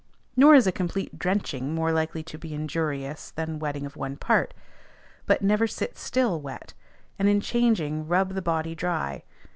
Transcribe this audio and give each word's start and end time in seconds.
Nor 0.35 0.55
is 0.55 0.65
a 0.65 0.71
complete 0.71 1.19
drenching 1.19 1.75
more 1.75 1.91
likely 1.91 2.23
to 2.23 2.39
be 2.39 2.55
injurious 2.55 3.29
than 3.29 3.59
wetting 3.59 3.85
of 3.85 3.95
one 3.95 4.17
part. 4.17 4.51
But 5.27 5.43
never 5.43 5.67
sit 5.67 5.95
still 5.95 6.41
wet, 6.41 6.73
and 7.19 7.29
in 7.29 7.39
changing 7.39 8.07
rub 8.07 8.33
the 8.33 8.41
body 8.41 8.73
dry. 8.73 9.21